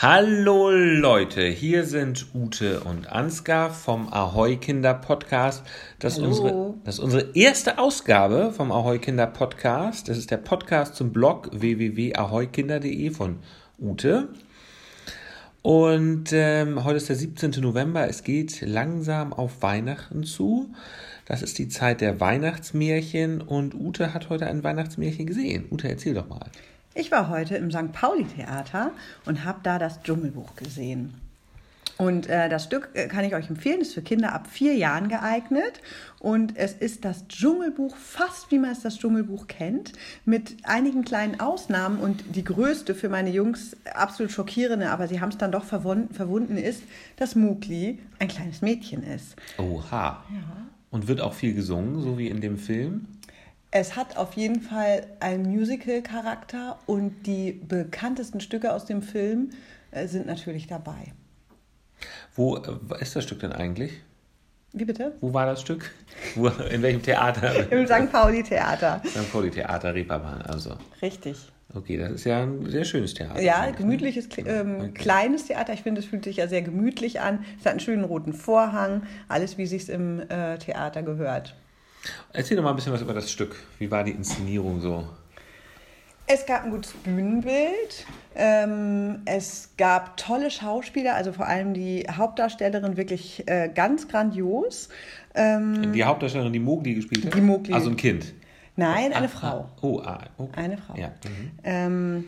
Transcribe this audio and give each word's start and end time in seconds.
Hallo 0.00 0.70
Leute, 0.70 1.48
hier 1.48 1.82
sind 1.82 2.26
Ute 2.32 2.78
und 2.82 3.08
Ansgar 3.08 3.70
vom 3.70 4.06
Ahoi 4.12 4.56
Kinder 4.56 4.94
Podcast. 4.94 5.64
Das 5.98 6.12
ist, 6.12 6.20
Hallo. 6.20 6.28
unsere, 6.28 6.74
das 6.84 6.94
ist 6.94 7.00
unsere 7.00 7.30
erste 7.34 7.78
Ausgabe 7.78 8.52
vom 8.52 8.70
Ahoi 8.70 9.00
Kinder 9.00 9.26
Podcast. 9.26 10.08
Das 10.08 10.16
ist 10.16 10.30
der 10.30 10.36
Podcast 10.36 10.94
zum 10.94 11.12
Blog 11.12 11.50
www.ahoikinder.de 11.52 13.10
von 13.10 13.40
Ute. 13.76 14.28
Und 15.62 16.32
ähm, 16.32 16.84
heute 16.84 16.98
ist 16.98 17.08
der 17.08 17.16
17. 17.16 17.60
November. 17.60 18.08
Es 18.08 18.22
geht 18.22 18.60
langsam 18.60 19.32
auf 19.32 19.62
Weihnachten 19.62 20.22
zu. 20.22 20.72
Das 21.26 21.42
ist 21.42 21.58
die 21.58 21.66
Zeit 21.66 22.02
der 22.02 22.20
Weihnachtsmärchen 22.20 23.40
und 23.40 23.74
Ute 23.74 24.14
hat 24.14 24.30
heute 24.30 24.46
ein 24.46 24.62
Weihnachtsmärchen 24.62 25.26
gesehen. 25.26 25.66
Ute, 25.72 25.88
erzähl 25.88 26.14
doch 26.14 26.28
mal. 26.28 26.46
Ich 26.98 27.12
war 27.12 27.28
heute 27.28 27.54
im 27.54 27.70
St. 27.70 27.92
Pauli-Theater 27.92 28.90
und 29.24 29.44
habe 29.44 29.60
da 29.62 29.78
das 29.78 30.02
Dschungelbuch 30.02 30.56
gesehen. 30.56 31.14
Und 31.96 32.26
äh, 32.26 32.48
das 32.48 32.64
Stück 32.64 32.88
äh, 32.94 33.06
kann 33.06 33.24
ich 33.24 33.36
euch 33.36 33.48
empfehlen, 33.48 33.82
ist 33.82 33.94
für 33.94 34.02
Kinder 34.02 34.32
ab 34.32 34.48
vier 34.48 34.74
Jahren 34.74 35.08
geeignet. 35.08 35.80
Und 36.18 36.56
es 36.56 36.72
ist 36.72 37.04
das 37.04 37.28
Dschungelbuch, 37.28 37.94
fast 37.94 38.50
wie 38.50 38.58
man 38.58 38.72
es 38.72 38.80
das 38.80 38.98
Dschungelbuch 38.98 39.46
kennt, 39.46 39.92
mit 40.24 40.56
einigen 40.64 41.04
kleinen 41.04 41.38
Ausnahmen. 41.38 42.00
Und 42.00 42.34
die 42.34 42.42
größte 42.42 42.96
für 42.96 43.08
meine 43.08 43.30
Jungs, 43.30 43.76
absolut 43.94 44.32
schockierende, 44.32 44.90
aber 44.90 45.06
sie 45.06 45.20
haben 45.20 45.28
es 45.30 45.38
dann 45.38 45.52
doch 45.52 45.64
verwunden, 45.64 46.12
verwunden, 46.12 46.56
ist, 46.56 46.82
dass 47.14 47.36
Mugli 47.36 48.00
ein 48.18 48.26
kleines 48.26 48.60
Mädchen 48.60 49.04
ist. 49.04 49.36
Oha. 49.58 50.24
Und 50.90 51.06
wird 51.06 51.20
auch 51.20 51.34
viel 51.34 51.54
gesungen, 51.54 52.02
so 52.02 52.18
wie 52.18 52.26
in 52.26 52.40
dem 52.40 52.58
Film? 52.58 53.06
Es 53.70 53.96
hat 53.96 54.16
auf 54.16 54.32
jeden 54.34 54.62
Fall 54.62 55.06
einen 55.20 55.46
Musical-Charakter 55.50 56.78
und 56.86 57.26
die 57.26 57.52
bekanntesten 57.52 58.40
Stücke 58.40 58.72
aus 58.72 58.86
dem 58.86 59.02
Film 59.02 59.50
äh, 59.90 60.06
sind 60.06 60.26
natürlich 60.26 60.66
dabei. 60.66 61.12
Wo 62.34 62.56
äh, 62.56 62.62
ist 63.00 63.14
das 63.14 63.24
Stück 63.24 63.40
denn 63.40 63.52
eigentlich? 63.52 63.92
Wie 64.72 64.84
bitte? 64.84 65.16
Wo 65.20 65.34
war 65.34 65.44
das 65.46 65.60
Stück? 65.60 65.90
Wo, 66.34 66.48
in 66.48 66.80
welchem 66.82 67.02
Theater? 67.02 67.70
Im 67.72 67.86
St. 67.86 68.10
Pauli-Theater. 68.10 69.02
St. 69.06 69.30
Pauli 69.32 69.50
Theater 69.50 69.94
Reeperbahn, 69.94 70.42
also. 70.42 70.76
Richtig. 71.02 71.36
Okay, 71.74 71.98
das 71.98 72.12
ist 72.12 72.24
ja 72.24 72.42
ein 72.42 72.64
sehr 72.70 72.84
schönes 72.84 73.12
Theater. 73.12 73.40
Ja, 73.42 73.66
ne? 73.66 73.72
gemütliches, 73.72 74.28
ähm, 74.38 74.80
Okay. 74.80 74.90
kleines 74.92 75.46
Theater. 75.46 75.74
Ich 75.74 75.82
finde, 75.82 76.00
es 76.00 76.06
fühlt 76.06 76.24
sich 76.24 76.36
ja 76.36 76.48
sehr 76.48 76.62
gemütlich 76.62 77.20
an. 77.20 77.44
Es 77.58 77.66
hat 77.66 77.72
einen 77.72 77.80
schönen 77.80 78.04
roten 78.04 78.32
Vorhang. 78.32 79.02
Alles, 79.28 79.58
wie 79.58 79.66
sich 79.66 79.88
im 79.90 80.20
äh, 80.30 80.56
Theater 80.58 81.02
gehört. 81.02 81.54
Erzähl 82.32 82.56
doch 82.56 82.64
mal 82.64 82.70
ein 82.70 82.76
bisschen 82.76 82.92
was 82.92 83.02
über 83.02 83.14
das 83.14 83.30
Stück. 83.30 83.56
Wie 83.78 83.90
war 83.90 84.04
die 84.04 84.12
Inszenierung 84.12 84.80
so? 84.80 85.06
Es 86.30 86.44
gab 86.44 86.64
ein 86.64 86.70
gutes 86.70 86.92
Bühnenbild. 86.92 88.04
Ähm, 88.36 89.22
es 89.24 89.70
gab 89.78 90.16
tolle 90.18 90.50
Schauspieler, 90.50 91.14
also 91.14 91.32
vor 91.32 91.46
allem 91.46 91.72
die 91.72 92.06
Hauptdarstellerin 92.10 92.96
wirklich 92.98 93.48
äh, 93.48 93.70
ganz 93.74 94.08
grandios. 94.08 94.90
Ähm, 95.34 95.92
Die 95.92 96.04
Hauptdarstellerin, 96.04 96.52
die 96.52 96.58
Mowgli 96.58 96.94
gespielt 96.94 97.24
hat? 97.26 97.34
Die 97.34 97.40
Mowgli. 97.40 97.72
Also 97.72 97.88
ein 97.90 97.96
Kind. 97.96 98.34
nein, 98.76 99.12
eine 99.14 99.26
Ah, 99.26 99.28
Frau. 99.28 99.58
ah. 99.60 99.70
Oh, 99.80 100.00
ah, 100.04 100.18
okay. 100.36 100.60
Eine 100.60 100.76
Frau. 100.76 100.94
Ja. 100.96 101.08
Mhm. 101.08 101.50
Ähm, 101.64 102.24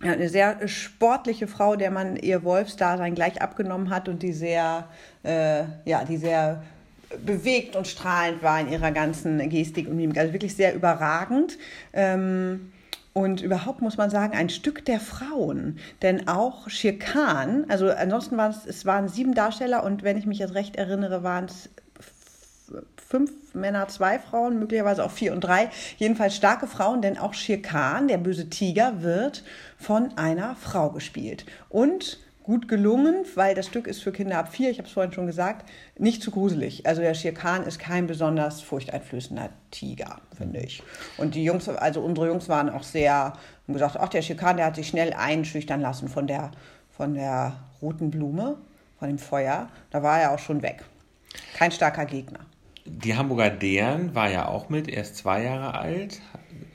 eine 0.00 0.28
sehr 0.28 0.66
sportliche 0.68 1.46
Frau, 1.46 1.76
der 1.76 1.90
man 1.92 2.16
ihr 2.16 2.42
Wolfsdasein 2.44 3.14
gleich 3.14 3.40
abgenommen 3.40 3.90
hat 3.90 4.08
und 4.08 4.22
die 4.22 4.32
sehr, 4.32 4.88
äh, 5.22 5.62
ja, 5.84 6.04
die 6.04 6.16
sehr 6.16 6.62
bewegt 7.24 7.76
und 7.76 7.86
strahlend 7.86 8.42
war 8.42 8.60
in 8.60 8.70
ihrer 8.70 8.90
ganzen 8.90 9.48
Gestik 9.48 9.88
und 9.88 9.96
Mimik. 9.96 10.18
Also 10.18 10.32
wirklich 10.32 10.54
sehr 10.56 10.74
überragend. 10.74 11.58
Ähm, 11.92 12.72
und 13.12 13.42
überhaupt 13.42 13.82
muss 13.82 13.96
man 13.96 14.10
sagen, 14.10 14.36
ein 14.36 14.48
Stück 14.48 14.84
der 14.84 15.00
Frauen. 15.00 15.78
Denn 16.02 16.28
auch 16.28 16.68
Khan, 17.00 17.64
also 17.68 17.90
ansonsten 17.90 18.36
waren 18.36 18.52
es, 18.52 18.64
es 18.66 18.86
waren 18.86 19.08
sieben 19.08 19.34
Darsteller 19.34 19.82
und 19.82 20.04
wenn 20.04 20.16
ich 20.16 20.26
mich 20.26 20.38
jetzt 20.38 20.54
recht 20.54 20.76
erinnere, 20.76 21.24
waren 21.24 21.46
es 21.46 21.68
fünf 22.96 23.32
Männer, 23.54 23.88
zwei 23.88 24.18
Frauen, 24.18 24.58
möglicherweise 24.58 25.04
auch 25.04 25.10
vier 25.10 25.32
und 25.32 25.40
drei. 25.40 25.70
Jedenfalls 25.96 26.36
starke 26.36 26.66
Frauen, 26.66 27.02
denn 27.02 27.18
auch 27.18 27.34
Khan, 27.62 28.06
der 28.06 28.18
böse 28.18 28.50
Tiger, 28.50 29.02
wird 29.02 29.44
von 29.78 30.16
einer 30.16 30.54
Frau 30.56 30.90
gespielt. 30.90 31.46
Und 31.70 32.20
gut 32.48 32.66
gelungen, 32.66 33.26
weil 33.34 33.54
das 33.54 33.66
Stück 33.66 33.86
ist 33.86 34.02
für 34.02 34.10
Kinder 34.10 34.38
ab 34.38 34.50
vier, 34.50 34.70
ich 34.70 34.78
habe 34.78 34.88
es 34.88 34.94
vorhin 34.94 35.12
schon 35.12 35.26
gesagt, 35.26 35.68
nicht 35.98 36.22
zu 36.22 36.30
gruselig. 36.30 36.86
Also 36.86 37.02
der 37.02 37.12
Shere 37.12 37.34
Khan 37.34 37.62
ist 37.62 37.78
kein 37.78 38.06
besonders 38.06 38.62
furchteinflößender 38.62 39.50
Tiger, 39.70 40.22
finde 40.34 40.60
ich. 40.60 40.82
Und 41.18 41.34
die 41.34 41.44
Jungs, 41.44 41.68
also 41.68 42.00
unsere 42.00 42.28
Jungs 42.28 42.48
waren 42.48 42.70
auch 42.70 42.84
sehr, 42.84 43.12
haben 43.12 43.34
gesagt, 43.66 43.98
ach, 44.00 44.08
der 44.08 44.22
Shere 44.22 44.38
Khan, 44.38 44.56
der 44.56 44.64
hat 44.64 44.76
sich 44.76 44.88
schnell 44.88 45.12
einschüchtern 45.12 45.82
lassen 45.82 46.08
von 46.08 46.26
der, 46.26 46.52
von 46.90 47.12
der 47.12 47.52
roten 47.82 48.10
Blume, 48.10 48.56
von 48.98 49.08
dem 49.08 49.18
Feuer. 49.18 49.68
Da 49.90 50.02
war 50.02 50.18
er 50.18 50.32
auch 50.32 50.38
schon 50.38 50.62
weg. 50.62 50.86
Kein 51.54 51.70
starker 51.70 52.06
Gegner. 52.06 52.40
Die 52.86 53.14
Hamburger 53.14 53.50
Dern 53.50 54.14
war 54.14 54.30
ja 54.30 54.48
auch 54.48 54.70
mit, 54.70 54.88
erst 54.88 55.18
zwei 55.18 55.42
Jahre 55.42 55.74
alt. 55.74 56.22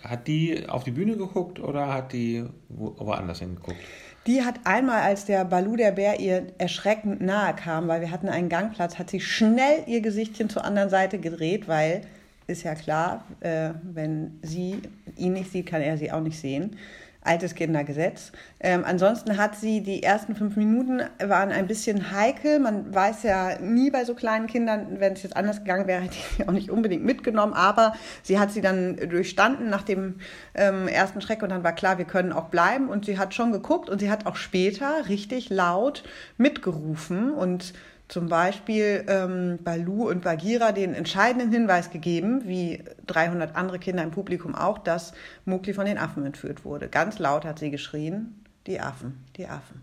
Hat 0.04 0.28
die 0.28 0.70
auf 0.70 0.84
die 0.84 0.92
Bühne 0.92 1.18
geguckt 1.18 1.60
oder 1.60 1.92
hat 1.92 2.14
die 2.14 2.46
wo, 2.70 2.94
woanders 3.00 3.40
hingeguckt? 3.40 3.80
Die 4.26 4.44
hat 4.44 4.62
einmal, 4.64 5.02
als 5.02 5.26
der 5.26 5.44
Balu, 5.44 5.76
der 5.76 5.92
Bär, 5.92 6.20
ihr 6.20 6.48
erschreckend 6.58 7.22
nahe 7.22 7.54
kam, 7.56 7.88
weil 7.90 8.00
wir 8.00 8.12
hatten 8.12 8.30
einen 8.30 8.48
Gangplatz, 8.48 8.98
hat 8.98 9.10
sie 9.10 9.20
schnell 9.20 9.84
ihr 9.86 10.00
Gesichtchen 10.00 10.50
zur 10.50 10.64
anderen 10.64 10.90
Seite 10.90 11.20
gedreht, 11.20 11.68
weil 11.68 12.02
ist 12.48 12.64
ja 12.64 12.76
klar, 12.76 13.26
äh, 13.42 13.72
wenn 13.84 14.40
sie 14.42 14.82
ihn 15.18 15.34
nicht 15.34 15.52
sieht, 15.52 15.66
kann 15.66 15.82
er 15.82 15.98
sie 15.98 16.12
auch 16.12 16.22
nicht 16.22 16.40
sehen. 16.40 16.78
Altes 17.24 17.56
Kindergesetz. 17.56 18.32
Ähm, 18.60 18.84
ansonsten 18.86 19.38
hat 19.38 19.56
sie 19.56 19.82
die 19.82 20.04
ersten 20.04 20.36
fünf 20.36 20.56
Minuten 20.56 21.02
waren 21.20 21.52
ein 21.52 21.68
bisschen 21.68 22.12
heikel. 22.12 22.60
Man 22.60 22.94
weiß 22.94 23.24
ja 23.24 23.60
nie 23.60 23.92
bei 23.92 24.04
so 24.04 24.14
kleinen 24.14 24.48
Kindern, 24.48 25.00
wenn 25.00 25.14
es 25.14 25.24
jetzt 25.24 25.36
anders 25.36 25.60
gegangen 25.60 25.88
wäre, 25.88 26.02
hätte 26.04 26.16
ich 26.16 26.38
sie 26.38 26.48
auch 26.48 26.52
nicht 26.52 26.70
unbedingt 26.70 27.04
mitgenommen. 27.04 27.54
Aber 27.54 27.94
sie 28.24 28.40
hat 28.40 28.52
sie 28.52 28.62
dann 28.62 28.98
durchstanden 28.98 29.70
nach 29.70 29.84
dem 29.84 30.16
ähm, 30.54 30.88
ersten 30.88 31.22
Schreck 31.22 31.44
und 31.44 31.50
dann 31.50 31.64
war 31.64 31.74
klar, 31.74 31.98
wir 31.98 32.06
können 32.06 32.34
auch 32.34 32.50
bleiben. 32.50 32.90
Und 32.90 33.06
sie 33.06 33.18
hat 33.18 33.34
schon 33.34 33.52
geguckt 33.52 33.90
und 33.90 34.00
sie 34.00 34.12
hat 34.12 34.26
auch 34.26 34.36
später 34.36 35.08
richtig 35.10 35.50
laut 35.50 36.04
mitgerufen 36.38 37.32
und 37.32 37.74
zum 38.14 38.30
Beispiel 38.30 39.06
ähm, 39.08 39.58
Balu 39.64 40.08
und 40.08 40.22
Bagheera 40.22 40.72
den 40.72 40.94
entscheidenden 40.94 41.52
Hinweis 41.52 41.90
gegeben, 41.90 42.44
wie 42.46 42.84
300 43.08 43.56
andere 43.56 43.80
Kinder 43.80 44.04
im 44.04 44.12
Publikum 44.12 44.54
auch, 44.54 44.78
dass 44.78 45.14
Mowgli 45.46 45.74
von 45.74 45.88
den 45.88 45.98
Affen 45.98 46.24
entführt 46.24 46.64
wurde. 46.64 46.90
Ganz 46.90 47.18
laut 47.18 47.44
hat 47.44 47.58
sie 47.58 47.72
geschrien, 47.72 48.40
die 48.68 48.80
Affen, 48.80 49.26
die 49.36 49.48
Affen. 49.48 49.82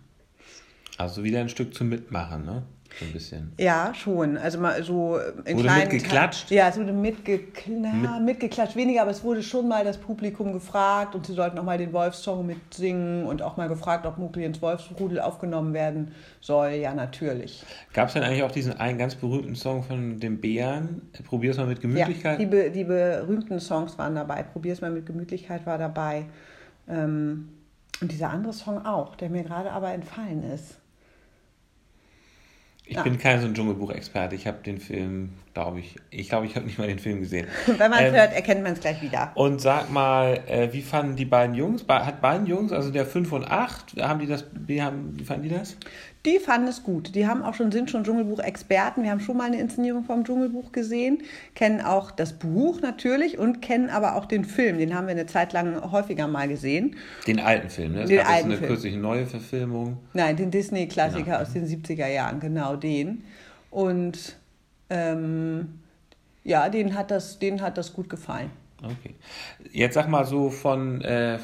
Also 0.97 1.25
wieder 1.25 1.41
ein 1.41 1.49
Stück 1.49 1.75
zum 1.75 1.89
Mitmachen, 1.89 2.45
ne? 2.45 2.63
So 3.01 3.07
ein 3.07 3.13
bisschen. 3.13 3.53
Ja, 3.59 3.93
schon. 3.95 4.37
Also 4.37 4.59
mal 4.61 4.83
so 4.85 5.19
in 5.45 5.57
Wurde 5.57 5.65
kleinen 5.69 5.91
mitgeklatscht? 5.91 6.49
Te- 6.49 6.55
Ja, 6.55 6.69
es 6.69 6.79
wurde 6.79 6.93
mitgekl 6.93 7.71
na, 7.81 8.21
mitgeklatscht, 8.21 8.77
weniger, 8.77 9.03
aber 9.03 9.11
es 9.11 9.25
wurde 9.25 9.43
schon 9.43 9.67
mal 9.67 9.85
das 9.85 9.97
Publikum 9.97 10.53
gefragt 10.53 11.15
und 11.15 11.27
sie 11.27 11.33
sollten 11.33 11.59
auch 11.59 11.65
mal 11.65 11.79
den 11.79 11.93
Wolfssong 11.93 12.47
mitsingen 12.47 13.25
und 13.25 13.41
auch 13.43 13.57
mal 13.57 13.69
gefragt, 13.69 14.05
ob 14.07 14.19
Mowgli 14.19 14.45
ins 14.45 14.61
Wolfsrudel 14.61 15.19
aufgenommen 15.21 15.73
werden 15.73 16.13
soll. 16.41 16.71
Ja, 16.73 16.93
natürlich. 16.95 17.65
Gab 17.95 18.09
es 18.09 18.15
denn 18.15 18.23
eigentlich 18.23 18.43
auch 18.43 18.53
diesen 18.53 18.75
einen 18.79 18.99
ganz 18.99 19.15
berühmten 19.15 19.55
Song 19.57 19.83
von 19.83 20.21
dem 20.21 20.41
Bären? 20.41 21.03
Probier's 21.27 21.57
mal 21.57 21.67
mit 21.67 21.81
Gemütlichkeit. 21.81 22.39
Ja, 22.39 22.45
die, 22.45 22.51
be 22.51 22.71
die 22.71 22.85
berühmten 22.85 23.59
Songs 23.61 23.97
waren 23.99 24.15
dabei. 24.15 24.43
Probier's 24.43 24.81
mal 24.83 24.91
mit 24.91 25.07
Gemütlichkeit 25.07 25.65
war 25.67 25.79
dabei. 25.79 26.27
Ähm, 26.89 27.49
und 28.03 28.13
dieser 28.13 28.31
andere 28.31 28.53
Song 28.53 28.85
auch, 28.85 29.17
der 29.17 29.31
mir 29.31 29.43
gerade 29.45 29.71
aber 29.73 29.93
entfallen 29.93 30.43
ist. 30.53 30.77
Ich 32.91 32.97
ja. 32.97 33.03
bin 33.05 33.19
kein 33.19 33.41
so 33.41 33.47
ein 33.47 33.55
Dschungelbuch-Experte. 33.55 34.35
Ich 34.35 34.49
habe 34.49 34.59
den 34.67 34.81
Film, 34.81 35.31
glaube 35.55 35.79
ich, 35.79 35.95
ich 36.11 36.29
glaube, 36.29 36.47
ich 36.47 36.57
habe 36.57 36.67
nicht 36.67 36.77
mal 36.77 36.89
den 36.89 36.99
Film 36.99 37.21
gesehen. 37.21 37.47
Wenn 37.67 37.79
man 37.91 38.01
es 38.03 38.09
Ähm, 38.09 38.15
hört, 38.15 38.35
erkennt 38.35 38.65
man 38.65 38.73
es 38.73 38.81
gleich 38.81 39.01
wieder. 39.01 39.31
Und 39.37 39.61
sag 39.61 39.93
mal, 39.93 40.41
äh, 40.49 40.73
wie 40.73 40.83
fanden 40.83 41.15
die 41.15 41.25
beiden 41.25 41.55
Jungs? 41.55 41.85
Hat 41.89 42.21
beiden 42.21 42.47
Jungs, 42.49 42.73
also 42.73 42.91
der 42.91 43.07
5 43.07 43.31
und 43.31 43.49
8, 43.49 44.03
haben 44.03 44.19
die 44.19 44.27
das, 44.27 44.45
wie, 44.67 44.83
haben, 44.83 45.13
wie 45.17 45.23
fanden 45.25 45.45
die 45.45 45.55
das? 45.55 45.77
Die 46.27 46.39
fanden 46.39 46.69
es 46.69 46.83
gut. 46.83 47.15
Die 47.15 47.27
haben 47.27 47.43
auch 47.43 47.55
schon, 47.55 47.73
sind 47.73 47.91
schon 47.91 48.05
Dschungelbuch-Experten. 48.05 49.05
Wir 49.05 49.11
haben 49.11 49.21
schon 49.21 49.39
mal 49.39 49.45
eine 49.47 49.59
Inszenierung 49.59 50.05
vom 50.05 50.25
Dschungelbuch 50.25 50.71
gesehen, 50.71 51.23
kennen 51.55 51.81
auch 51.81 52.11
das 52.11 52.35
Buch 52.35 52.83
natürlich 52.83 53.39
und 53.39 53.63
kennen 53.63 53.89
aber 53.89 54.17
auch 54.17 54.27
den 54.27 54.45
Film. 54.45 54.77
Den 54.77 54.95
haben 54.95 55.07
wir 55.07 55.13
eine 55.13 55.25
Zeit 55.25 55.55
lang 55.55 55.91
häufiger 55.93 56.27
mal 56.29 56.47
gesehen. 56.47 56.97
Den 57.27 57.41
alten 57.41 57.71
Film, 57.71 57.93
ne? 57.93 58.03
Es 58.03 58.09
Den 58.11 58.19
gab 58.19 58.27
jetzt 58.27 58.35
alten 58.35 58.49
eine 58.51 58.57
Film. 58.59 58.69
kürzliche 58.71 58.99
neue 58.99 59.25
Verfilmung. 59.27 59.97
Nein, 60.13 60.37
den 60.37 60.51
Disney-Klassiker 60.51 61.25
Genau. 61.25 61.39
aus 61.39 61.53
den 61.55 61.67
70er 61.67 62.09
Jahren, 62.09 62.39
genau 62.41 62.77
den. 62.81 63.25
Und 63.71 64.37
ähm, 64.89 65.81
ja, 66.45 66.69
denen 66.69 66.95
hat, 66.95 67.11
das, 67.11 67.39
hat 67.61 67.79
das 67.79 67.93
gut 67.93 68.09
gefallen. 68.09 68.51
Okay. 68.83 69.15
Jetzt 69.73 69.95
sag 69.95 70.09
mal 70.09 70.25
so 70.25 70.51
von, 70.51 71.03
äh, 71.03 71.39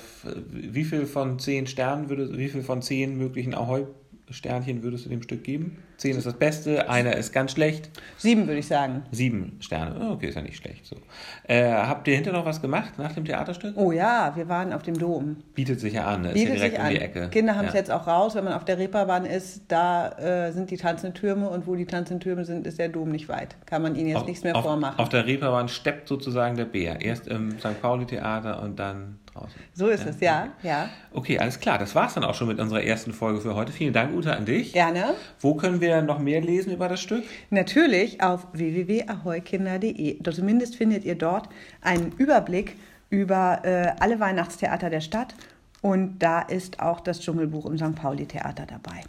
wie 0.50 0.84
viel 0.84 1.06
von 1.06 1.38
10 1.38 1.66
Sternen 1.66 2.08
würde, 2.08 2.36
wie 2.38 2.48
viel 2.48 2.62
von 2.62 2.80
10 2.80 3.16
möglichen 3.16 3.54
Ahoi 3.54 3.86
Sternchen 4.31 4.82
würdest 4.82 5.05
du 5.05 5.08
dem 5.08 5.23
Stück 5.23 5.44
geben? 5.44 5.78
Zehn 5.99 6.17
ist 6.17 6.26
das 6.26 6.34
Beste, 6.34 6.90
einer 6.90 7.17
ist 7.17 7.32
ganz 7.32 7.52
schlecht. 7.52 7.90
Sieben 8.19 8.46
würde 8.46 8.58
ich 8.58 8.67
sagen. 8.67 9.02
Sieben 9.12 9.56
Sterne. 9.61 9.96
Oh, 10.00 10.12
okay, 10.14 10.28
ist 10.28 10.34
ja 10.34 10.43
nicht 10.43 10.56
schlecht. 10.56 10.84
So. 10.84 10.96
Äh, 11.44 11.70
habt 11.70 12.08
ihr 12.08 12.17
hinterher 12.17 12.40
noch 12.40 12.46
was 12.46 12.61
gemacht 12.61 12.99
nach 12.99 13.12
dem 13.12 13.25
Theaterstück? 13.25 13.76
Oh 13.76 13.93
ja, 13.93 14.32
wir 14.34 14.49
waren 14.49 14.73
auf 14.73 14.82
dem 14.82 14.99
Dom. 14.99 15.37
Bietet 15.55 15.81
sich 15.81 15.94
ja 15.94 16.06
an, 16.06 16.23
ne? 16.23 16.28
ist 16.28 16.34
Bietet 16.34 16.55
ja 16.55 16.69
direkt 16.69 16.76
sich 16.76 16.84
um 16.84 16.90
die 16.90 17.00
Ecke. 17.00 17.28
Kinder 17.31 17.55
haben 17.55 17.67
es 17.67 17.73
ja. 17.73 17.78
jetzt 17.78 17.90
auch 17.90 18.06
raus, 18.06 18.34
wenn 18.34 18.44
man 18.44 18.55
auf 18.55 18.64
der 18.64 18.78
Reeperbahn 18.78 19.26
ist, 19.26 19.62
da 19.69 20.08
äh, 20.19 20.52
sind 20.52 20.70
die 20.70 20.76
tanzenden 20.76 21.14
Türme 21.14 21.49
und 21.49 21.67
wo 21.67 21.76
die 21.76 21.87
tanzenden 21.87 22.20
Türme 22.20 22.44
sind, 22.44 22.67
ist 22.67 22.79
der 22.79 22.88
Dom 22.88 23.11
nicht 23.11 23.29
weit. 23.29 23.56
Kann 23.64 23.82
man 23.82 23.94
ihnen 23.94 24.08
jetzt 24.08 24.19
auf, 24.19 24.26
nichts 24.26 24.43
mehr 24.43 24.56
auf, 24.56 24.64
vormachen. 24.64 24.99
Auf 24.99 25.08
der 25.08 25.25
Reeperbahn 25.26 25.69
steppt 25.69 26.08
sozusagen 26.08 26.56
der 26.56 26.64
Bär. 26.64 27.00
Erst 27.00 27.29
im 27.29 27.58
St. 27.61 27.81
Pauli-Theater 27.81 28.61
und 28.62 28.79
dann 28.79 29.19
draußen. 29.36 29.60
so 29.74 29.88
ist 29.88 30.06
es, 30.06 30.20
ja, 30.20 30.48
ja. 30.62 30.88
Okay, 31.12 31.38
alles 31.38 31.60
klar. 31.60 31.78
Das 31.78 31.94
war's 31.94 32.14
dann 32.14 32.24
auch 32.24 32.34
schon 32.34 32.48
mit 32.48 32.58
unserer 32.58 32.82
ersten 32.82 33.12
Folge 33.12 33.40
für 33.40 33.54
heute. 33.54 33.72
Vielen 33.72 33.92
Dank, 33.92 34.14
Uta, 34.14 34.32
an 34.32 34.44
dich. 34.44 34.72
Gerne. 34.72 35.14
Wo 35.40 35.54
können 35.54 35.80
wir 35.80 36.02
noch 36.02 36.18
mehr 36.18 36.40
lesen 36.40 36.72
über 36.72 36.88
das 36.88 37.00
Stück? 37.00 37.24
Natürlich 37.50 38.22
auf 38.22 38.46
www.ahoykinder.de. 38.52 40.22
Zumindest 40.32 40.76
findet 40.76 41.04
ihr 41.04 41.16
dort 41.16 41.48
einen 41.82 42.12
Überblick 42.12 42.76
über 43.10 43.60
äh, 43.64 43.92
alle 44.00 44.18
Weihnachtstheater 44.20 44.90
der 44.90 45.00
Stadt 45.00 45.34
und 45.82 46.18
da 46.18 46.40
ist 46.40 46.80
auch 46.80 47.00
das 47.00 47.20
Dschungelbuch 47.20 47.66
im 47.66 47.78
St. 47.78 47.94
Pauli-Theater 47.94 48.66
dabei. 48.66 49.02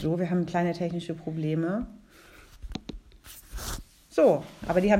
So, 0.00 0.18
wir 0.18 0.30
haben 0.30 0.46
kleine 0.46 0.72
technische 0.72 1.14
Probleme. 1.14 1.86
So, 4.08 4.44
aber 4.68 4.80
die 4.80 4.88
haben 4.88 4.90